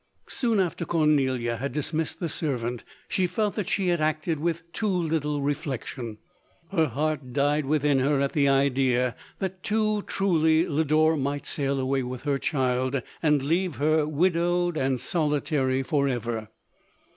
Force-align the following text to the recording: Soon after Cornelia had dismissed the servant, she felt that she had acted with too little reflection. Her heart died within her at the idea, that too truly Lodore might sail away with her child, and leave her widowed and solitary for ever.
Soon 0.25 0.59
after 0.59 0.83
Cornelia 0.83 1.57
had 1.57 1.73
dismissed 1.73 2.19
the 2.19 2.27
servant, 2.27 2.83
she 3.07 3.27
felt 3.27 3.53
that 3.53 3.69
she 3.69 3.89
had 3.89 4.01
acted 4.01 4.39
with 4.39 4.63
too 4.73 4.87
little 4.87 5.43
reflection. 5.43 6.17
Her 6.71 6.87
heart 6.87 7.33
died 7.33 7.67
within 7.67 7.99
her 7.99 8.19
at 8.19 8.33
the 8.33 8.47
idea, 8.47 9.15
that 9.37 9.61
too 9.61 10.01
truly 10.07 10.65
Lodore 10.67 11.17
might 11.17 11.45
sail 11.45 11.79
away 11.79 12.01
with 12.01 12.23
her 12.23 12.39
child, 12.39 12.99
and 13.21 13.43
leave 13.43 13.75
her 13.75 14.07
widowed 14.07 14.75
and 14.75 14.99
solitary 14.99 15.83
for 15.83 16.07
ever. 16.07 16.47